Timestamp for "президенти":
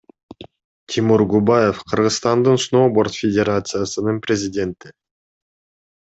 4.25-4.87